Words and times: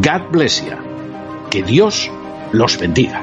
God 0.00 0.32
bless 0.32 0.60
you. 0.64 0.76
Que 1.50 1.62
Dios 1.62 2.10
los 2.52 2.76
bendiga. 2.78 3.22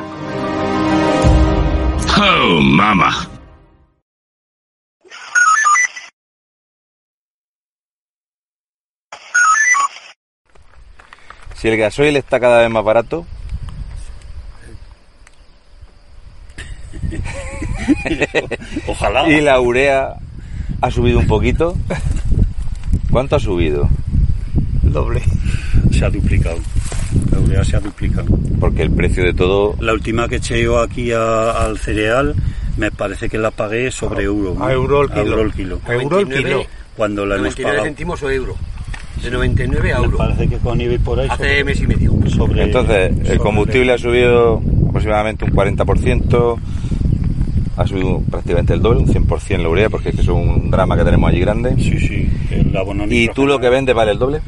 Oh, 2.18 2.62
mama. 2.62 3.28
Si 11.56 11.68
el 11.68 11.78
gasoil 11.78 12.16
está 12.16 12.40
cada 12.40 12.62
vez 12.62 12.70
más 12.70 12.84
barato, 12.84 13.26
Ojalá. 18.88 19.28
y 19.30 19.42
la 19.42 19.60
urea 19.60 20.16
ha 20.82 20.92
subido 20.92 21.20
un 21.20 21.28
poquito, 21.28 21.76
¿cuánto 23.12 23.36
ha 23.36 23.40
subido? 23.40 23.90
El 24.92 24.96
doble. 24.96 25.22
Se 25.92 26.04
ha 26.04 26.10
duplicado. 26.10 26.58
La 27.32 27.40
urea 27.40 27.64
se 27.64 27.78
ha 27.78 27.80
duplicado. 27.80 28.28
Porque 28.60 28.82
el 28.82 28.92
precio 28.92 29.24
de 29.24 29.34
todo, 29.34 29.74
La 29.80 29.94
última 29.94 30.28
que 30.28 30.36
eché 30.36 30.62
yo 30.62 30.80
aquí 30.82 31.14
a- 31.14 31.52
al 31.52 31.78
cereal, 31.78 32.36
me 32.76 32.92
parece 32.92 33.30
que 33.30 33.38
la 33.38 33.52
pagué 33.52 33.90
sobre 33.90 34.24
euro. 34.24 34.62
A 34.62 34.74
euro 34.74 35.04
el 35.04 35.10
kilo. 35.10 35.22
A 35.22 35.26
euro 35.30 35.42
el 35.44 35.54
kilo. 35.54 35.80
A 35.88 35.94
euro 35.94 36.20
el 36.20 36.28
kilo. 36.28 36.64
Cuando 36.98 37.26
la 37.26 37.36
hemos 37.36 37.46
99 37.46 37.72
pagado. 37.72 37.86
céntimos 37.86 38.22
o 38.24 38.30
euro. 38.30 38.56
De 39.24 39.32
99 39.32 39.94
a 39.94 40.00
Me 40.00 40.06
euro. 40.06 40.18
parece 40.18 40.48
que 40.50 40.58
con 40.58 40.82
IBI 40.82 40.98
por 40.98 41.20
ahí. 41.22 41.28
Hace 41.32 41.64
mes 41.64 41.80
y 41.80 41.88
medio. 41.88 42.12
sobre- 42.28 42.64
entonces 42.64 43.12
el 43.12 43.26
sobre- 43.26 43.38
combustible 43.38 43.94
ha 43.94 43.98
subido 43.98 44.62
aproximadamente 44.90 45.46
un 45.46 45.52
40%, 45.52 46.58
ha 47.78 47.88
subido 47.88 48.20
prácticamente 48.30 48.74
el 48.74 48.82
doble, 48.82 49.00
un 49.00 49.08
100% 49.08 49.64
la 49.64 49.70
urea, 49.70 49.90
porque 49.90 50.10
es 50.10 50.16
que 50.16 50.22
es 50.22 50.28
un 50.28 50.70
drama 50.70 50.98
que 50.98 51.06
tenemos 51.06 51.30
allí 51.30 51.40
grande. 51.40 51.76
Sí, 51.78 51.98
sí. 52.00 52.30
El 52.52 52.76
abono 52.76 53.06
¿Y 53.10 53.30
tú 53.30 53.46
lo 53.48 53.58
que 53.60 53.70
vendes 53.70 53.96
vale 53.96 54.12
el 54.12 54.20
doble? 54.20 54.42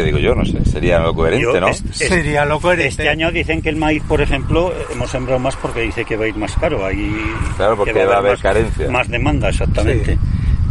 Eh, 0.00 0.04
digo 0.04 0.18
yo, 0.18 0.34
no 0.34 0.44
sé, 0.44 0.64
sería 0.64 0.98
lo 1.00 1.14
coherente, 1.14 1.44
Yo, 1.44 1.60
¿no? 1.60 1.68
es- 1.68 1.82
es- 1.84 1.96
Sería 2.08 2.44
lo 2.44 2.60
coherente. 2.60 2.88
Este 2.88 3.08
año 3.08 3.30
dicen 3.30 3.62
que 3.62 3.68
el 3.68 3.76
maíz, 3.76 4.02
por 4.08 4.20
ejemplo, 4.20 4.72
hemos 4.92 5.10
sembrado 5.10 5.38
más 5.38 5.56
porque 5.56 5.80
dice 5.82 6.04
que 6.04 6.16
va 6.16 6.24
a 6.24 6.28
ir 6.28 6.36
más 6.36 6.54
caro. 6.56 6.84
Ahí 6.84 7.14
Claro, 7.56 7.76
porque 7.76 7.92
que 7.92 8.04
va 8.04 8.14
a 8.14 8.18
haber 8.18 8.32
más, 8.32 8.40
carencia. 8.42 8.90
Más 8.90 9.08
demanda, 9.08 9.48
exactamente. 9.48 10.18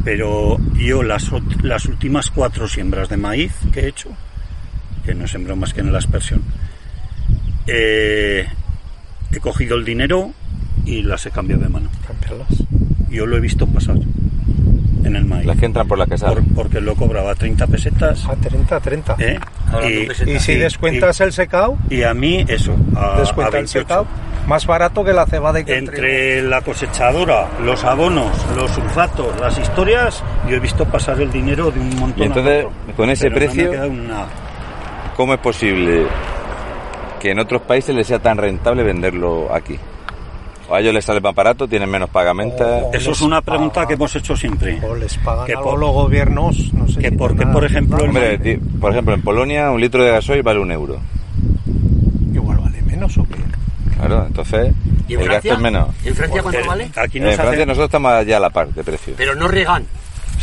Pero 0.04 0.58
yo 0.76 1.02
las, 1.04 1.30
las 1.62 1.86
últimas 1.86 2.30
cuatro 2.30 2.68
siembras 2.68 3.08
de 3.10 3.18
maíz 3.18 3.54
que 3.72 3.82
he 3.82 3.88
hecho, 3.88 4.10
que 5.06 5.16
no 5.16 5.26
he 5.26 5.28
sembrado 5.28 5.56
más 5.56 5.74
que 5.74 5.80
en 5.82 5.92
la 5.94 6.00
aspersión, 6.00 6.44
eh, 7.68 8.46
he 9.32 9.40
cogido 9.40 9.76
el 9.78 9.86
dinero 9.86 10.32
y 10.86 11.02
las 11.04 11.26
he 11.26 11.32
cambiado 11.32 11.64
de 11.64 11.70
mano. 11.70 11.90
Cámbialas. 12.06 12.64
Yo 13.10 13.26
lo 13.26 13.38
he 13.38 13.40
visto 13.40 13.66
pasar 13.68 13.96
en 15.04 15.16
el 15.16 15.26
maíz. 15.26 15.46
Las 15.46 15.58
que 15.58 15.66
entran 15.66 15.88
por 15.88 15.98
la 15.98 16.06
casa. 16.08 16.28
Por- 16.28 16.44
porque 16.56 16.82
lo 16.82 16.96
cobraba 16.96 17.36
30 17.36 17.68
pesetas. 17.68 18.26
A 18.26 18.36
30, 18.36 18.80
30. 18.80 19.16
¿eh? 19.20 19.40
Ahora 19.72 19.90
Y- 19.90 20.08
pesetas. 20.08 20.34
Y 20.36 20.40
si 20.40 20.52
y- 20.54 20.56
descuentas 20.58 21.20
el 21.22 21.32
secao, 21.34 21.78
y 21.90 22.04
a 22.04 22.14
mí 22.14 22.46
eso, 22.48 22.76
a, 22.96 23.18
a 23.18 23.22
el 23.22 23.36
28. 23.36 23.68
secao, 23.68 24.06
más 24.48 24.66
barato 24.66 25.04
que 25.04 25.14
la 25.14 25.26
cebada 25.26 25.60
y 25.60 25.66
que. 25.66 25.78
Entre 25.78 26.42
la 26.42 26.62
cosechadora, 26.62 27.48
los 27.64 27.84
abonos, 27.84 28.30
los 28.56 28.72
sulfatos, 28.72 29.40
las 29.40 29.58
historias, 29.58 30.24
yo 30.50 30.56
he 30.56 30.60
visto 30.60 30.86
pasar 30.86 31.20
el 31.22 31.32
dinero 31.32 31.72
de 31.72 31.80
un 31.80 31.90
montón 32.00 32.22
Y 32.24 32.26
entonces, 32.28 32.64
a 32.64 32.68
otro. 32.68 32.96
con 32.98 33.10
ese 33.10 33.30
Pero 33.30 33.34
no 33.34 33.40
precio- 33.40 33.72
quedado 33.72 33.90
una- 33.90 34.26
¿Cómo 35.16 35.34
es 35.36 35.40
posible 35.40 36.06
que 37.20 37.32
en 37.32 37.40
otros 37.40 37.62
países 37.62 37.96
les 37.96 38.08
sea 38.08 38.20
tan 38.20 38.38
rentable 38.38 38.84
venderlo 38.84 39.54
aquí? 39.54 39.78
O 40.70 40.76
a 40.76 40.80
ellos 40.80 40.94
les 40.94 41.04
sale 41.04 41.20
más 41.20 41.36
barato, 41.36 41.68
tienen 41.68 41.90
menos 41.90 42.10
pagamentas. 42.10 42.84
Eso 42.94 43.12
es 43.12 43.22
una 43.22 43.42
pregunta 43.42 43.86
que 43.86 43.94
hemos 43.96 44.16
hecho 44.16 44.36
siempre. 44.36 44.80
O 44.84 44.96
les 44.96 45.18
pagan 45.18 45.46
Que 45.46 45.54
por- 45.56 45.78
los 45.80 45.92
gobiernos, 45.92 46.74
no 46.74 46.88
sé 46.88 47.00
que 47.02 47.10
si 47.10 47.16
porque, 47.18 47.36
tendrán- 47.40 47.54
por 47.54 47.66
ejemplo, 47.66 47.98
el 47.98 48.04
Hombre, 48.10 48.60
por 48.80 48.92
ejemplo, 48.92 49.14
en 49.14 49.22
Polonia 49.22 49.72
un 49.72 49.82
litro 49.82 50.04
de 50.04 50.12
gasoil 50.12 50.42
vale 50.42 50.60
un 50.60 50.72
euro. 50.72 51.00
Igual 52.34 52.58
vale 52.58 52.82
menos 52.84 53.18
o 53.18 53.24
qué. 53.28 53.38
Claro, 53.98 54.26
entonces 54.28 54.74
¿Y 55.08 55.14
en 55.16 55.22
el 55.22 55.28
gasto 55.28 55.42
Francia? 55.50 55.54
es 55.54 55.60
menos. 55.60 55.88
¿En 56.06 56.16
Francia 56.16 56.42
cuánto 56.42 56.68
vale? 56.68 56.84
Aquí 56.96 57.18
En 57.20 57.24
Francia 57.26 57.50
hace- 57.50 57.66
nosotros 57.66 57.86
estamos 57.86 58.12
allá 58.14 58.38
a 58.38 58.40
la 58.40 58.50
par 58.50 58.68
de 58.70 58.84
precio. 58.84 59.14
Pero 59.18 59.36
no 59.36 59.48
regan. 59.48 59.86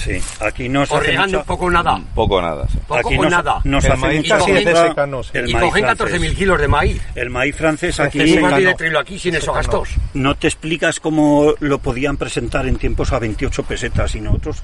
Sí, 0.05 0.19
aquí 0.41 0.69
no 0.69 0.85
se 0.87 0.95
O 0.95 0.97
hace 0.99 1.07
regan 1.09 1.27
mucha- 1.27 1.39
un 1.39 1.45
poco 1.45 1.71
nada. 1.71 2.01
Poco 2.15 2.35
o 2.37 2.43
nada. 2.43 2.67
sí. 2.69 2.79
Poco 2.87 3.09
aquí 3.09 3.19
o 3.19 3.23
nos- 3.23 3.31
nada. 3.31 3.61
nos 3.65 3.85
El 3.85 3.93
hace 3.93 4.01
maíz 4.01 4.29
casi 4.29 4.51
es 4.53 4.65
de 4.65 4.75
secano, 4.77 5.23
sí. 5.23 5.31
el 5.35 5.49
Y 5.51 5.53
maíz 5.53 5.65
cogen 5.67 5.85
francés. 5.85 5.99
14.000 6.21 6.35
kilos 6.35 6.61
de 6.61 6.69
maíz. 6.69 7.03
El 7.15 7.31
maíz 7.31 7.57
francés 7.57 8.01
aquí 8.01 8.21
Es 8.21 8.41
fácil 8.41 8.65
de 8.67 8.75
traerlo 8.75 8.99
aquí 8.99 9.19
sin 9.19 9.35
esos 9.35 9.55
gastos. 9.55 9.89
no 10.15 10.35
te 10.35 10.47
explicas 10.49 11.01
cómo 11.01 11.55
lo 11.61 11.79
podían 11.79 12.17
presentar 12.17 12.67
en 12.67 12.77
tiempos 12.77 13.13
a 13.13 13.19
28 13.19 13.63
pesetas 13.65 14.15
y 14.15 14.21
nosotros 14.21 14.63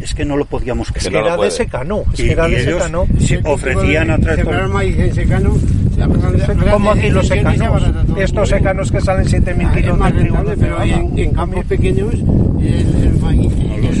es 0.00 0.14
que 0.14 0.24
no 0.24 0.36
lo 0.36 0.44
podíamos 0.46 0.88
Es 0.94 1.04
Que 1.04 1.10
no 1.10 1.18
era 1.20 1.36
de 1.36 1.50
secano, 1.50 2.04
es 2.12 2.20
Y- 2.20 2.24
que 2.24 2.32
era 2.32 2.48
de 2.48 2.62
ellos 2.62 2.74
secano. 2.82 3.06
sí, 3.18 3.38
ofrecían 3.44 4.10
a 4.10 4.18
través 4.18 4.36
Sembrar 4.40 4.68
maíz 4.68 4.98
en 4.98 5.14
secano. 5.14 5.54
Como 6.70 6.90
aquí 6.92 7.10
los 7.10 7.26
secanos. 7.28 7.82
Estos 8.16 8.48
secanos 8.48 8.90
que 8.90 9.00
salen 9.02 9.26
7.000 9.28 9.68
Es 9.68 9.76
kilos 9.76 9.98
más 9.98 10.14
de 10.14 10.20
trigo. 10.20 10.38
pero 10.58 10.82
en 10.82 11.32
campos 11.34 11.64
pequeños 11.66 12.14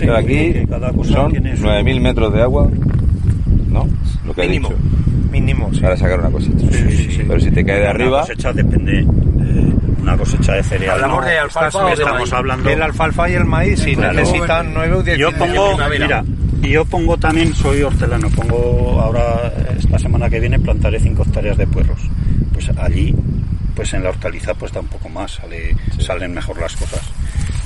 Pero 0.00 0.16
aquí 0.16 0.52
son 1.04 1.30
tiene 1.30 1.56
su- 1.56 1.62
9.000 1.64 2.00
metros 2.00 2.32
de 2.32 2.42
agua, 2.42 2.68
¿no? 3.68 3.88
Lo 4.26 4.34
que 4.34 4.42
Mínimo. 4.42 4.68
ha 4.68 4.70
dicho. 4.72 4.82
Mínimo, 5.30 5.70
sí. 5.72 5.80
Para 5.80 5.96
sacar 5.96 6.18
una 6.20 6.30
cosecha. 6.30 6.66
Pero 7.28 7.40
si 7.40 7.50
te 7.50 7.64
cae 7.64 7.76
de 7.76 7.80
Una 7.82 7.90
arriba, 7.90 8.20
cosecha 8.22 8.52
depende 8.52 8.92
de 9.02 9.02
una 10.02 10.16
cosecha 10.16 10.54
de 10.54 10.62
cereal. 10.62 10.94
Hablamos 10.96 11.20
no. 11.24 11.30
de 11.30 11.38
alfalfa 11.38 11.68
Estás- 11.68 11.82
o 11.82 11.86
de 11.86 11.92
estamos 11.92 12.20
maíz. 12.20 12.32
hablando 12.32 12.70
El 12.70 12.82
alfalfa 12.82 13.30
y 13.30 13.34
el 13.34 13.44
maíz, 13.44 13.78
si 13.80 13.94
Claro. 13.94 14.14
necesitan 14.14 14.74
9 14.74 14.94
o 14.96 15.02
10 15.02 15.18
yo 15.18 15.32
pongo 15.32 15.76
mira 15.90 16.24
y 16.62 16.68
yo 16.70 16.84
pongo 16.84 17.16
también 17.16 17.54
soy 17.54 17.82
hortelano 17.82 18.28
pongo 18.30 19.00
ahora 19.00 19.50
esta 19.78 19.98
semana 19.98 20.28
que 20.28 20.40
viene 20.40 20.58
plantaré 20.58 21.00
5 21.00 21.22
hectáreas 21.22 21.56
de 21.56 21.66
puerros 21.66 22.00
pues 22.52 22.68
allí 22.76 23.14
pues 23.74 23.94
en 23.94 24.02
la 24.02 24.10
hortaliza 24.10 24.52
pues 24.54 24.70
da 24.72 24.80
un 24.80 24.88
poco 24.88 25.08
más 25.08 25.32
sale, 25.32 25.74
salen 25.98 26.34
mejor 26.34 26.60
las 26.60 26.76
cosas 26.76 27.00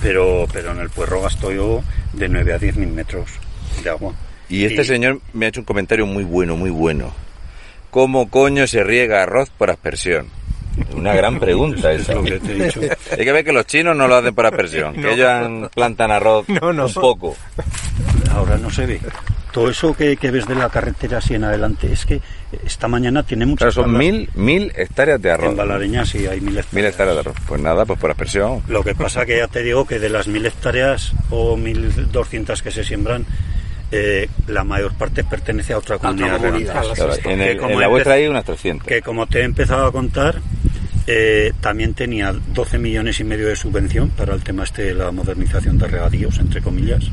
pero 0.04 0.46
pero 0.52 0.72
en 0.72 0.78
el 0.80 0.90
puerro 0.90 1.22
gasto 1.22 1.50
yo 1.50 1.82
de 2.12 2.28
9 2.28 2.52
a 2.52 2.58
10 2.58 2.76
mil 2.76 2.88
metros 2.88 3.30
de 3.82 3.88
agua 3.90 4.12
Y 4.48 4.64
este 4.66 4.84
señor 4.84 5.20
me 5.32 5.46
ha 5.46 5.48
hecho 5.48 5.60
un 5.60 5.64
comentario 5.66 6.06
muy 6.06 6.22
bueno, 6.24 6.56
muy 6.56 6.70
bueno. 6.70 7.12
¿Cómo 7.90 8.28
coño 8.28 8.66
se 8.66 8.84
riega 8.84 9.22
arroz 9.22 9.48
por 9.50 9.70
aspersión? 9.70 10.26
Una 10.94 11.14
gran 11.14 11.40
pregunta 11.46 11.90
es 11.92 12.02
esa. 12.02 12.14
lo 12.14 12.22
que 12.22 12.38
te 12.38 12.52
he 12.52 12.64
dicho 12.66 12.80
Hay 13.18 13.24
que 13.24 13.32
ver 13.32 13.44
que 13.44 13.52
los 13.52 13.66
chinos 13.66 13.96
no 13.96 14.06
lo 14.06 14.16
hacen 14.16 14.34
por 14.34 14.44
aspersión, 14.46 14.94
que 15.00 15.12
ellos 15.12 15.70
plantan 15.74 16.10
arroz 16.10 16.46
No, 16.48 16.72
no. 16.72 16.86
un 16.86 16.92
poco. 16.94 17.34
ahora 18.32 18.58
no 18.58 18.68
se 18.70 18.84
ve 18.86 19.00
todo 19.54 19.70
eso 19.70 19.94
que, 19.94 20.16
que 20.16 20.32
ves 20.32 20.46
de 20.48 20.56
la 20.56 20.68
carretera 20.68 21.18
así 21.18 21.34
en 21.34 21.44
adelante 21.44 21.92
es 21.92 22.04
que 22.04 22.20
esta 22.66 22.88
mañana 22.88 23.22
tiene 23.22 23.44
Claro, 23.44 23.50
muchas 23.52 23.74
son 23.74 23.84
balas. 23.92 23.98
mil, 24.00 24.28
mil 24.34 24.72
hectáreas 24.74 25.22
de 25.22 25.30
arroz. 25.30 25.50
en 25.52 25.56
Balareña 25.56 26.04
sí 26.04 26.26
hay 26.26 26.40
mil 26.40 26.58
hectáreas. 26.58 26.72
Mil 26.72 26.84
hectáreas 26.86 27.14
de 27.14 27.20
arroz. 27.20 27.36
Pues 27.46 27.60
nada, 27.62 27.86
pues 27.86 28.00
por 28.00 28.10
aspersión. 28.10 28.62
Lo 28.66 28.82
que 28.82 28.96
pasa 28.96 29.24
que 29.24 29.36
ya 29.38 29.46
te 29.46 29.62
digo 29.62 29.86
que 29.86 30.00
de 30.00 30.08
las 30.08 30.26
mil 30.26 30.44
hectáreas 30.44 31.12
o 31.30 31.56
mil 31.56 32.10
doscientas 32.10 32.62
que 32.62 32.72
se 32.72 32.82
siembran, 32.82 33.24
eh, 33.92 34.28
la 34.48 34.64
mayor 34.64 34.92
parte 34.94 35.22
pertenece 35.22 35.72
a 35.72 35.78
otra 35.78 35.98
comunidad. 35.98 36.40
Claro, 36.40 37.14
en, 37.24 37.40
el- 37.40 37.48
Que 37.52 37.56
como 37.58 37.74
en 37.74 37.80
la 37.80 37.86
vuestra 37.86 38.14
hay 38.14 38.26
unas 38.26 38.44
300. 38.44 38.88
Que 38.88 39.02
como 39.02 39.28
te 39.28 39.38
he 39.40 39.44
empezado 39.44 39.86
a 39.86 39.92
contar, 39.92 40.40
eh, 41.06 41.52
también 41.60 41.94
tenía 41.94 42.32
12 42.32 42.78
millones 42.78 43.20
y 43.20 43.24
medio 43.24 43.46
de 43.46 43.54
subvención 43.54 44.08
para 44.10 44.34
el 44.34 44.42
tema 44.42 44.64
este 44.64 44.82
de 44.82 44.94
la 44.94 45.12
modernización 45.12 45.78
de 45.78 45.86
regadíos, 45.86 46.38
entre 46.40 46.60
comillas, 46.60 47.04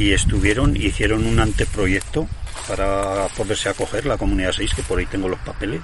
y 0.00 0.12
estuvieron, 0.14 0.76
hicieron 0.76 1.26
un 1.26 1.38
anteproyecto, 1.38 2.26
6 2.26 2.40
para 2.66 3.28
poderse 3.36 3.68
acoger, 3.68 4.06
la 4.06 4.16
Comunidad 4.16 4.52
6, 4.56 4.74
que 4.74 4.82
por 4.82 4.98
ahí 4.98 5.04
tengo 5.04 5.28
los 5.28 5.38
papeles. 5.40 5.82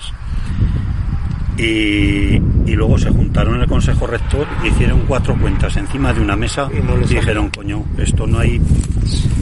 Y, 1.58 2.36
y 2.66 2.72
luego 2.74 2.98
se 2.98 3.10
juntaron 3.10 3.56
en 3.56 3.62
el 3.62 3.66
Consejo 3.68 4.06
Rector, 4.06 4.46
hicieron 4.64 5.00
cuatro 5.06 5.34
cuentas 5.40 5.76
encima 5.76 6.12
de 6.12 6.20
una 6.20 6.36
mesa 6.36 6.68
Y 6.70 6.82
no 6.82 7.00
y 7.00 7.04
dijeron, 7.04 7.48
coño, 7.50 7.84
esto 7.98 8.26
no 8.26 8.38
hay 8.40 8.60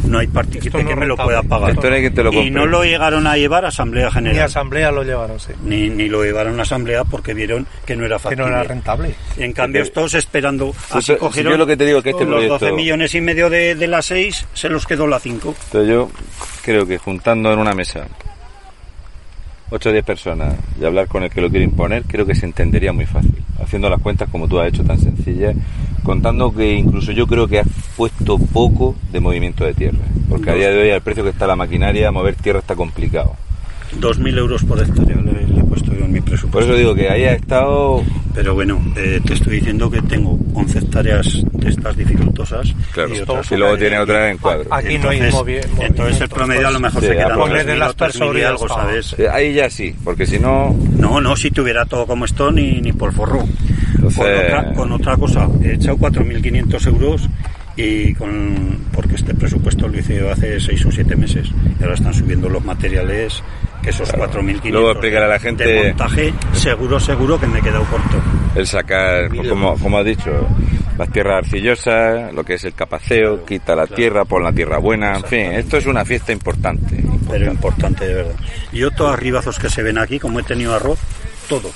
no 0.06 0.18
hay 0.18 0.26
partícipe 0.26 0.82
no 0.82 0.88
que 0.90 0.96
me 0.96 1.06
lo 1.06 1.16
pueda 1.16 1.42
pagar. 1.42 1.70
Esto 1.70 1.88
no 1.88 1.94
hay 1.96 2.02
quien 2.02 2.14
te 2.14 2.22
lo 2.22 2.32
y 2.32 2.50
no 2.50 2.66
lo 2.66 2.84
llegaron 2.84 3.26
a 3.26 3.36
llevar 3.36 3.64
a 3.64 3.68
Asamblea 3.68 4.06
Ni 4.08 4.12
General. 4.12 4.42
asamblea 4.44 4.92
lo 4.92 5.02
llevaron, 5.02 5.40
sí. 5.40 5.52
Ni, 5.64 5.88
ni 5.88 6.08
lo 6.08 6.22
llevaron 6.22 6.58
a 6.60 6.62
Asamblea 6.62 7.04
porque 7.04 7.32
vieron 7.34 7.66
que 7.86 7.96
no 7.96 8.04
era 8.04 8.16
Que 8.16 8.22
factible. 8.24 8.44
no 8.44 8.50
era 8.50 8.62
rentable. 8.64 9.14
En 9.38 9.52
cambio, 9.52 9.80
Que- 9.82 9.88
estos 9.88 10.12
esperando. 10.14 10.72
Así 10.90 11.08
yo- 11.08 11.14
si 11.14 11.16
cogieron 11.16 11.52
yo 11.52 11.58
lo 11.58 11.66
que 11.66 11.76
te 11.78 11.86
digo 11.86 11.98
es 11.98 12.04
que 12.04 12.10
este 12.10 12.24
los 12.26 12.34
proyecto- 12.34 12.58
12 12.58 12.72
millones 12.72 13.14
y 13.14 13.20
medio 13.22 13.48
de, 13.48 13.74
de 13.74 13.86
las 13.88 14.04
6, 14.06 14.46
se 14.52 14.68
los 14.68 14.86
quedó 14.86 15.06
la 15.06 15.18
5. 15.18 15.54
Entonces 15.66 15.90
yo 15.90 16.10
creo 16.62 16.86
que 16.86 16.98
juntando 16.98 17.50
en 17.52 17.58
una 17.58 17.72
mesa 17.74 18.06
8 19.74 19.88
o 19.88 19.92
10 19.92 20.04
personas 20.04 20.54
y 20.80 20.84
hablar 20.84 21.08
con 21.08 21.24
el 21.24 21.30
que 21.30 21.40
lo 21.40 21.50
quiere 21.50 21.64
imponer, 21.64 22.04
creo 22.04 22.24
que 22.24 22.34
se 22.34 22.46
entendería 22.46 22.92
muy 22.92 23.06
fácil. 23.06 23.34
Haciendo 23.60 23.90
las 23.90 24.00
cuentas 24.00 24.28
como 24.30 24.46
tú 24.46 24.60
has 24.60 24.68
hecho 24.68 24.84
tan 24.84 24.98
sencillas, 25.00 25.56
contando 26.04 26.54
que 26.54 26.74
incluso 26.74 27.10
yo 27.10 27.26
creo 27.26 27.48
que 27.48 27.58
has 27.58 27.68
puesto 27.96 28.38
poco 28.38 28.94
de 29.10 29.18
movimiento 29.18 29.64
de 29.64 29.74
tierra. 29.74 29.98
Porque 30.28 30.50
a 30.50 30.54
día 30.54 30.70
de 30.70 30.80
hoy, 30.80 30.90
al 30.90 31.00
precio 31.02 31.24
que 31.24 31.30
está 31.30 31.46
la 31.48 31.56
maquinaria, 31.56 32.12
mover 32.12 32.36
tierra 32.36 32.60
está 32.60 32.76
complicado. 32.76 33.34
2.000 34.00 34.38
euros 34.38 34.64
por 34.64 34.80
hectárea 34.80 35.16
le, 35.16 35.46
le 35.46 35.60
he 35.60 35.64
puesto 35.64 35.92
yo 35.92 36.04
en 36.04 36.12
mi 36.12 36.20
Por 36.20 36.30
presupuesto. 36.30 36.70
eso 36.70 36.78
digo 36.78 36.94
que 36.94 37.08
ahí 37.08 37.24
ha 37.24 37.34
estado 37.34 38.02
Pero 38.34 38.54
bueno, 38.54 38.80
eh, 38.96 39.20
te 39.24 39.34
estoy 39.34 39.56
diciendo 39.56 39.88
que 39.90 40.02
tengo 40.02 40.38
11 40.54 40.78
hectáreas 40.78 41.44
estas 41.64 41.96
dificultosas. 41.96 42.74
Claro, 42.92 43.14
y 43.14 43.20
otras 43.20 43.50
y 43.52 43.56
luego 43.56 43.76
tiene 43.76 43.98
otra 43.98 44.30
en 44.30 44.38
cuadro. 44.38 44.64
Aquí 44.70 44.98
no 44.98 45.08
hay 45.10 45.20
movi- 45.20 45.60
entonces 45.80 46.20
el 46.20 46.28
promedio 46.28 46.68
a 46.68 46.70
lo 46.70 46.80
mejor 46.80 47.00
Sí, 47.02 47.08
se 47.08 47.12
queda 47.14 47.26
en 47.26 47.32
a 47.32 47.34
poner 47.36 47.62
3.000 47.62 47.66
de 47.66 47.76
las 47.76 47.96
3.000 47.96 47.96
y 47.96 47.98
personas 48.18 48.44
algo. 48.46 48.68
¿sabes? 48.68 49.16
Ahí 49.32 49.54
ya 49.54 49.70
sí, 49.70 49.94
porque 50.04 50.26
si 50.26 50.38
no, 50.38 50.76
No, 50.96 51.20
no, 51.20 51.36
si 51.36 51.50
tuviera 51.50 51.84
todo 51.84 52.06
como 52.06 52.24
esto, 52.24 52.50
ni, 52.52 52.80
ni 52.80 52.92
por 52.92 53.12
forro. 53.12 53.44
Entonces- 53.94 54.16
Con, 54.18 54.26
otra, 54.34 54.74
con 54.74 54.92
otra 54.92 55.16
cosa, 55.16 55.48
he 55.62 55.72
echado 55.74 55.96
4.500 55.96 56.86
euros 56.86 57.28
y 57.76 58.14
con 58.14 58.78
porque 58.92 59.16
este 59.16 59.34
presupuesto 59.34 59.88
lo 59.88 59.98
hice 59.98 60.30
hace 60.30 60.60
6 60.60 60.86
o 60.86 60.92
7 60.92 61.16
meses 61.16 61.48
y 61.78 61.82
ahora 61.82 61.96
están 61.96 62.14
subiendo 62.14 62.48
los 62.48 62.64
materiales 62.64 63.42
que 63.82 63.90
esos 63.90 64.12
4.500 64.12 64.70
Luego 64.70 64.92
explícale 64.92 65.24
a 65.24 65.28
la 65.28 65.40
gente- 65.40 65.64
de 65.64 65.88
montaje 65.88 66.32
seguro 66.52 67.00
seguro 67.00 67.40
que 67.40 67.48
me 67.48 67.58
he 67.58 67.62
quedado 67.62 67.82
corto 67.86 68.22
el 68.54 68.66
sacar, 68.68 69.28
como, 69.48 69.76
como 69.76 69.98
has 69.98 70.04
dicho, 70.04 70.30
las 70.98 71.10
tierras 71.10 71.44
arcillosas, 71.44 72.32
lo 72.32 72.44
que 72.44 72.54
es 72.54 72.64
el 72.64 72.74
capaceo, 72.74 73.44
quita 73.44 73.74
la 73.74 73.86
tierra, 73.86 74.24
pon 74.24 74.42
la 74.42 74.52
tierra 74.52 74.78
buena, 74.78 75.16
en 75.16 75.24
fin, 75.24 75.52
esto 75.52 75.76
es 75.76 75.86
una 75.86 76.04
fiesta 76.04 76.32
importante. 76.32 77.02
pero 77.28 77.50
importante 77.50 78.06
de 78.06 78.14
verdad. 78.14 78.34
Y 78.72 78.84
otros 78.84 79.12
arribazos 79.12 79.58
que 79.58 79.68
se 79.70 79.82
ven 79.82 79.98
aquí 79.98 80.18
como 80.20 80.38
he 80.40 80.42
tenido 80.44 80.74
arroz 80.74 80.98
todos. 81.48 81.72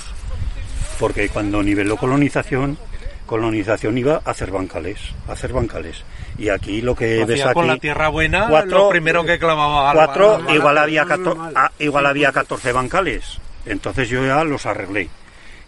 Porque 0.99 1.29
cuando 1.29 1.61
niveló 1.63 1.97
colonización 1.97 2.77
colonización 3.25 3.95
iba 3.97 4.21
a 4.25 4.31
hacer 4.31 4.49
bancales 4.49 4.97
a 5.27 5.33
hacer 5.33 5.53
bancales. 5.53 6.03
Y 6.39 6.49
aquí 6.49 6.81
lo 6.81 6.95
que 6.95 7.17
Lo 7.19 7.27
ves 7.27 7.35
hacía 7.41 7.45
aquí 7.51 7.53
con 7.53 7.67
la 7.67 7.77
tierra 7.77 8.07
buena, 8.09 8.47
cuatro- 8.49 8.85
lo 8.85 8.89
primero 8.89 9.23
que 9.23 9.37
clavaba 9.37 9.91
al- 9.91 9.95
cuatro 9.97 10.35
al- 10.37 10.47
al- 10.47 10.55
igual 10.55 10.77
había 10.79 11.05
14, 11.05 11.39
ah, 11.55 11.71
igual 11.77 12.05
había 12.07 12.31
14 12.31 12.71
bancales. 12.71 13.37
Entonces 13.67 14.09
yo 14.09 14.25
ya 14.25 14.43
los 14.43 14.65
arreglé 14.65 15.09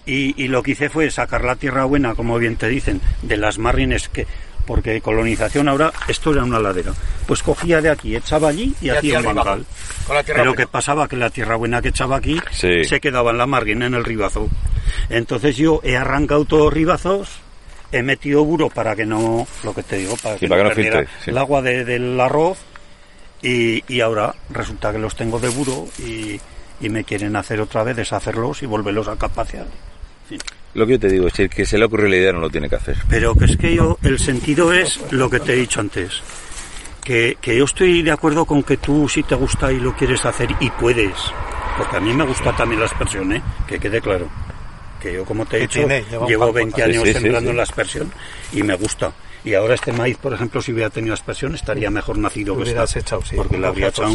y, 0.06 0.42
y 0.44 0.48
lo 0.48 0.64
que 0.64 0.72
hice 0.72 0.90
fue 0.90 1.10
sacar 1.12 1.44
la 1.44 1.56
tierra 1.56 1.86
buena 1.86 2.16
como 2.16 2.38
bien 2.40 2.56
te 2.56 2.68
dicen 2.68 3.02
de 3.22 3.38
las 3.38 3.58
márgenes 3.58 4.10
que 4.10 4.26
porque 4.66 5.02
colonización 5.02 5.68
ahora 5.68 5.92
esto 6.08 6.32
era 6.32 6.44
una 6.44 6.60
ladera 6.60 6.94
pues 7.28 7.42
cogía 7.44 7.82
de 7.82 7.90
aquí 7.90 8.16
echaba 8.16 8.50
allí 8.50 8.74
y, 8.82 8.88
Y 8.88 8.90
hacía 8.90 9.20
un 9.20 9.26
bancal 9.36 9.66
pero 10.26 10.44
buena. 10.46 10.56
que 10.56 10.68
pasaba 10.68 11.08
que 11.08 11.18
la 11.18 11.30
tierra 11.30 11.56
buena 11.56 11.82
que 11.82 11.90
echaba 11.90 12.18
aquí 12.18 12.40
Sí. 12.52 12.84
se 12.84 13.00
quedaba 13.00 13.32
en 13.32 13.38
la 13.40 13.48
margen 13.48 13.82
en 13.84 13.94
el 13.96 14.04
ribazo 14.06 14.50
entonces 15.10 15.58
yo 15.58 15.82
he 15.84 15.98
arrancado 15.98 16.46
todos 16.46 16.66
los 16.66 16.74
ribazos 16.74 17.30
he 17.92 18.02
metido 18.04 18.46
buro 18.46 18.70
para 18.70 18.96
que 18.96 19.06
no 19.06 19.48
lo 19.64 19.74
que 19.74 19.84
te 19.84 19.98
digo 19.98 20.16
para 20.18 20.36
Sí, 20.36 20.42
que, 20.42 20.48
para 20.50 20.64
no 20.64 20.70
que 20.70 20.70
no 20.70 20.76
perdiera 20.76 20.98
filtre, 21.00 21.16
sí. 21.26 21.32
el 21.32 21.38
agua 21.38 21.62
de- 21.62 21.84
del 21.86 22.20
arroz 22.20 22.58
y, 23.42 23.84
y 23.92 24.02
ahora 24.02 24.34
resulta 24.52 24.92
que 24.92 25.00
los 25.00 25.16
tengo 25.16 25.40
de 25.40 25.50
buro 25.50 25.88
y, 26.00 26.40
y 26.80 26.90
me 26.90 27.04
quieren 27.04 27.36
hacer 27.36 27.60
otra 27.60 27.84
vez 27.84 27.96
deshacerlos 27.96 28.62
y 28.62 28.68
volverlos 28.68 29.08
a 29.08 29.16
Lo 30.74 30.86
que 30.86 30.94
yo 30.94 31.00
te 31.00 31.10
digo, 31.10 31.28
el 31.36 31.50
que 31.50 31.66
se 31.66 31.78
le 31.78 31.86
ocurre 31.86 32.10
la 32.10 32.16
idea 32.16 32.32
no 32.32 32.40
lo 32.40 32.50
tiene 32.50 32.70
que 32.70 32.76
hacer. 32.76 32.96
Pero 33.10 33.36
que 33.36 33.46
es 33.46 33.58
que 33.58 33.76
yo, 33.76 33.98
el 34.04 34.20
sentido 34.20 34.72
es 34.72 35.00
lo 35.12 35.30
que 35.30 35.40
te 35.42 35.54
he 35.54 35.56
dicho 35.58 35.80
antes. 35.82 36.22
Que, 37.04 37.38
que 37.42 37.58
yo 37.58 37.66
estoy 37.66 38.04
de 38.04 38.12
acuerdo 38.12 38.46
con 38.46 38.64
que 38.64 38.78
tú 38.78 39.10
si 39.10 39.24
te 39.24 39.36
gusta 39.36 39.72
y 39.72 39.80
lo 39.80 39.96
quieres 39.96 40.24
hacer 40.26 40.50
y 40.60 40.70
puedes. 40.70 41.14
Porque 41.78 41.98
a 41.98 42.00
mí 42.00 42.14
me 42.14 42.24
gusta 42.26 42.56
también 42.56 42.80
la 42.80 42.86
aspersión, 42.86 43.34
¿eh? 43.34 43.42
que 43.68 43.80
quede 43.80 44.00
claro. 44.02 44.30
Que 45.02 45.14
yo, 45.14 45.26
como 45.26 45.46
te 45.46 45.58
he 45.58 45.62
dicho, 45.62 45.88
llevo 46.28 46.28
campo 46.46 46.54
20 46.54 46.72
también. 46.82 46.90
años 47.02 47.04
Sí, 47.08 47.14
sí, 47.14 47.20
sembrando 47.20 47.50
sí. 47.52 47.58
la 47.58 47.64
aspersión 47.64 48.12
y 48.54 48.64
me 48.64 48.76
gusta. 48.76 49.12
Y 49.44 49.56
ahora 49.56 49.74
este 49.74 49.92
maíz, 49.92 50.18
por 50.18 50.32
ejemplo, 50.34 50.62
si 50.62 50.72
hubiera 50.72 50.92
tenido 50.92 51.16
aspersión, 51.16 51.56
estaría 51.56 51.90
mejor 51.90 52.20
nacido 52.20 52.56
que 52.56 52.70
está. 52.70 52.84
echado, 52.84 53.24
sí, 53.26 53.36
porque 53.36 53.54
con 53.54 53.62
le 53.62 53.68
habría 53.68 53.88
echado, 53.88 54.14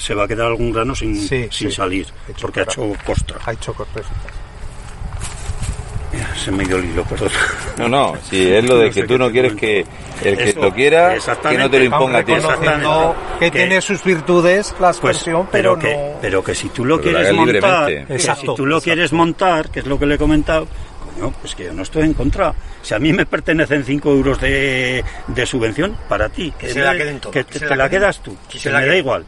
se 0.00 0.14
va 0.14 0.24
a 0.24 0.28
quedar 0.28 0.46
algún 0.46 0.72
grano 0.72 0.94
sin, 0.94 1.14
Sí, 1.14 1.46
sin 1.50 1.70
sí. 1.70 1.76
salir, 1.76 2.06
porque 2.40 2.60
ha 2.60 2.62
hecho 2.62 2.90
costra. 3.04 3.36
Ha 3.44 3.52
hecho. 3.52 3.74
Se 6.38 6.52
me 6.52 6.64
dio 6.64 6.76
el 6.76 6.84
hilo, 6.86 7.04
perdón. 7.04 7.30
No, 7.78 7.88
no, 7.88 8.14
si 8.28 8.50
es 8.50 8.64
lo 8.64 8.78
de 8.78 8.86
No 8.88 8.92
que 8.94 9.02
tú 9.04 9.18
no 9.18 9.30
quieres 9.30 9.54
que 9.54 9.84
el 10.24 10.36
que 10.36 10.48
Eso, 10.50 10.60
lo 10.62 10.72
quiera, 10.72 11.14
que 11.48 11.58
no 11.58 11.68
te 11.70 11.78
lo 11.78 11.84
imponga 11.84 12.18
a 12.18 12.24
ti. 12.24 12.32
Que 13.38 13.50
Que- 13.50 13.50
tiene 13.58 13.80
sus 13.80 14.02
virtudes 14.04 14.70
la 14.72 14.78
Pues, 14.78 14.90
aspersión, 14.96 15.48
pero, 15.50 15.76
pero, 15.76 15.78
que, 15.78 15.94
no... 15.96 16.18
pero 16.20 16.44
que 16.44 16.54
si 16.54 16.68
tú 16.70 16.84
lo 16.84 17.00
Pero 17.00 17.18
quieres 17.18 17.32
montar, 17.34 17.88
si 17.88 17.96
tú 17.96 18.66
lo 18.66 18.76
exacto. 18.76 18.80
quieres 18.82 19.12
montar, 19.12 19.70
que 19.70 19.80
es 19.80 19.86
lo 19.86 19.98
que 19.98 20.06
le 20.06 20.14
he 20.14 20.18
comentado, 20.18 20.66
coño, 21.14 21.32
pues 21.40 21.54
que 21.54 21.64
yo 21.64 21.72
no 21.72 21.82
estoy 21.82 22.04
en 22.04 22.14
contra. 22.14 22.54
Si 22.82 22.94
a 22.94 22.98
mí 22.98 23.12
me 23.12 23.26
pertenecen 23.26 23.84
5 23.84 24.10
euros 24.10 24.40
de, 24.40 25.04
de 25.26 25.46
subvención, 25.46 25.96
para 26.08 26.28
ti, 26.28 26.52
Que 26.58 26.66
que, 26.68 26.72
se 26.72 26.78
me- 26.78 26.84
la 26.84 26.96
queden 26.96 27.20
todos, 27.20 27.32
que 27.34 27.44
que 27.44 27.52
te, 27.52 27.58
se 27.58 27.66
te 27.66 27.76
la 27.76 27.88
quedas 27.90 28.20
tú, 28.22 28.36
Que 28.50 28.58
se 28.58 28.70
me 28.70 28.86
da 28.86 28.96
igual. 28.96 29.24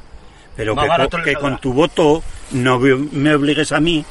Pero 0.57 0.75
Más 0.75 1.09
que, 1.25 1.35
con 1.35 1.59
tu 1.59 1.73
voto 1.73 2.23
no 2.53 2.79
me 2.79 3.35
obligues 3.35 3.73
a 3.73 3.81
mí 3.81 4.05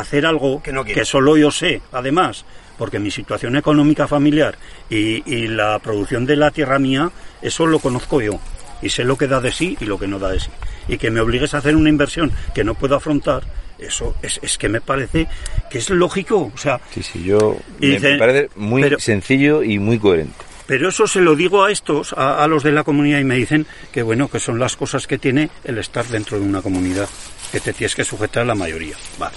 hacer 0.00 0.26
algo 0.26 0.62
Que 0.62 0.72
no 0.72 0.84
que, 0.84 1.04
solo 1.04 1.36
yo 1.36 1.50
sé, 1.50 1.80
además, 1.92 2.44
porque 2.78 2.98
mi 2.98 3.10
situación 3.10 3.56
económica 3.56 4.06
familiar 4.08 4.56
y, 4.90 5.22
y 5.32 5.46
la 5.48 5.78
producción 5.78 6.26
de 6.26 6.36
la 6.36 6.50
tierra 6.50 6.78
mía, 6.78 7.10
eso 7.42 7.66
lo 7.66 7.78
conozco 7.78 8.20
yo. 8.20 8.38
Y 8.82 8.90
sé 8.90 9.04
lo 9.04 9.16
que 9.16 9.26
da 9.28 9.40
de 9.40 9.52
sí 9.52 9.76
y 9.80 9.84
lo 9.86 9.98
que 9.98 10.06
no 10.06 10.18
da 10.18 10.30
de 10.30 10.40
sí. 10.40 10.50
Y 10.88 10.98
que 10.98 11.10
me 11.10 11.20
obligues 11.20 11.54
a 11.54 11.58
hacer 11.58 11.74
una 11.76 11.88
inversión 11.88 12.30
que 12.54 12.64
no 12.64 12.74
puedo 12.74 12.96
afrontar, 12.96 13.42
eso 13.78 14.14
es, 14.22 14.38
es 14.42 14.58
que 14.58 14.68
me 14.68 14.80
parece 14.80 15.26
que 15.70 15.78
es 15.78 15.88
lógico. 15.90 16.52
O 16.54 16.58
sea, 16.58 16.80
Sí, 16.92 17.02
sí, 17.02 17.22
yo 17.24 17.56
Y 17.80 17.96
me, 17.98 18.18
parece 18.18 18.50
muy 18.56 18.82
pero- 18.82 18.98
sencillo 18.98 19.62
y 19.62 19.78
muy 19.78 19.98
coherente. 19.98 20.34
pero 20.66 20.88
eso 20.90 21.06
se 21.06 21.20
lo 21.20 21.34
digo 21.36 21.64
a 21.64 21.70
estos, 21.70 22.12
a, 22.12 22.42
a 22.42 22.46
los 22.48 22.62
de 22.62 22.72
la 22.72 22.84
comunidad, 22.84 23.20
y 23.20 23.24
me 23.24 23.36
dicen 23.36 23.66
que 23.92 24.02
bueno, 24.02 24.28
que 24.28 24.40
son 24.40 24.58
las 24.58 24.76
cosas 24.76 25.06
que 25.06 25.18
tiene 25.18 25.48
el 25.64 25.78
estar 25.78 26.04
dentro 26.06 26.38
de 26.38 26.44
una 26.44 26.60
comunidad, 26.60 27.08
que 27.52 27.60
te 27.60 27.72
tienes 27.72 27.94
que 27.94 28.04
sujetar 28.04 28.42
a 28.42 28.46
la 28.46 28.54
mayoría. 28.54 28.96
Vale. 29.18 29.36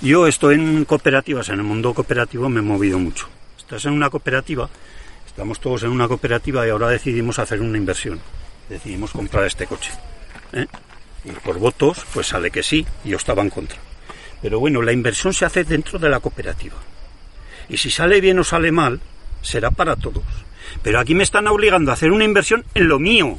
Yo 0.00 0.28
estoy 0.28 0.54
en 0.54 0.84
cooperativas, 0.84 1.48
en 1.48 1.56
el 1.56 1.64
mundo 1.64 1.92
cooperativo 1.92 2.48
me 2.48 2.60
he 2.60 2.62
movido 2.62 3.00
mucho. 3.00 3.28
Estás 3.58 3.84
en 3.84 3.94
una 3.94 4.08
cooperativa, 4.08 4.70
estamos 5.26 5.58
todos 5.58 5.82
en 5.82 5.90
una 5.90 6.06
cooperativa 6.06 6.64
y 6.64 6.70
ahora 6.70 6.86
decidimos 6.86 7.40
hacer 7.40 7.60
una 7.60 7.78
inversión. 7.78 8.20
Decidimos 8.68 9.10
comprar 9.10 9.44
este 9.46 9.66
coche. 9.66 9.90
¿eh? 10.52 10.66
Y 11.24 11.30
por 11.30 11.58
votos, 11.58 12.06
pues 12.14 12.28
sale 12.28 12.52
que 12.52 12.62
sí, 12.62 12.86
y 13.04 13.08
yo 13.08 13.16
estaba 13.16 13.42
en 13.42 13.50
contra. 13.50 13.76
Pero 14.40 14.60
bueno, 14.60 14.82
la 14.82 14.92
inversión 14.92 15.34
se 15.34 15.44
hace 15.44 15.64
dentro 15.64 15.98
de 15.98 16.08
la 16.08 16.20
cooperativa. 16.20 16.76
Y 17.68 17.76
si 17.76 17.90
sale 17.90 18.20
bien 18.20 18.38
o 18.38 18.44
sale 18.44 18.70
mal, 18.70 19.00
será 19.42 19.72
para 19.72 19.96
todos. 19.96 20.22
Pero 20.80 21.00
aquí 21.00 21.16
me 21.16 21.24
están 21.24 21.48
obligando 21.48 21.90
a 21.90 21.94
hacer 21.94 22.12
una 22.12 22.24
inversión 22.24 22.64
en 22.74 22.86
lo 22.86 23.00
mío, 23.00 23.36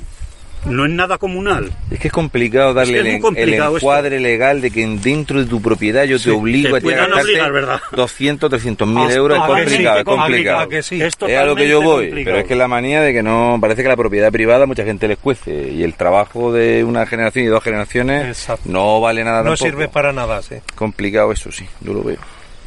no 0.65 0.85
en 0.85 0.95
nada 0.95 1.17
comunal. 1.17 1.71
Es 1.89 1.99
que 1.99 2.07
es 2.09 2.13
complicado 2.13 2.73
darle 2.73 2.97
Es 2.99 3.03
que 3.03 3.09
es 3.17 3.37
el, 3.37 3.53
esto. 3.53 3.75
encuadre 3.77 4.19
legal 4.19 4.61
de 4.61 4.71
que 4.71 4.83
en- 4.83 5.01
dentro 5.01 5.39
de 5.39 5.45
tu 5.45 5.61
propiedad 5.61 6.03
yo 6.03 6.17
Sí, 6.19 6.25
te 6.25 6.31
obligo 6.31 6.79
te 6.79 6.95
a 6.95 7.49
¿verdad? 7.49 7.79
200, 7.91 8.49
300 8.49 8.87
mil 8.87 9.09
euros. 9.11 9.37
Es 9.37 9.43
sí, 9.43 9.47
complicado, 9.53 9.97
es 9.99 10.03
complicado. 10.05 10.59
a 10.59 10.69
que 10.69 10.83
sí. 10.83 11.01
Es 11.01 11.13
Es 11.27 11.37
a 11.37 11.45
lo 11.45 11.55
que 11.55 11.67
yo 11.67 11.81
voy, 11.81 12.07
complicado. 12.07 12.25
pero 12.35 12.37
es 12.39 12.47
que 12.47 12.55
la 12.55 12.67
manía 12.67 13.01
de 13.01 13.13
que 13.13 13.23
no 13.23 13.57
parece 13.61 13.83
que 13.83 13.89
la 13.89 13.95
propiedad 13.97 14.31
privada 14.31 14.65
mucha 14.65 14.83
gente 14.83 15.07
les 15.07 15.17
cuece 15.17 15.69
y 15.71 15.83
el 15.83 15.93
trabajo 15.93 16.51
de 16.51 16.83
una 16.83 17.05
generación 17.05 17.45
y 17.45 17.47
dos 17.47 17.63
generaciones 17.63 18.27
Exacto. 18.27 18.69
no 18.69 18.99
vale 19.01 19.23
nada 19.23 19.39
No 19.39 19.51
tampoco. 19.51 19.65
sirve 19.65 19.87
para 19.87 20.11
nada, 20.13 20.41
sí. 20.41 20.55
Complicado 20.75 21.31
eso 21.31 21.51
sí, 21.51 21.65
yo 21.81 21.93
lo 21.93 22.03
veo. 22.03 22.17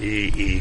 Y, 0.01 0.07
y 0.41 0.61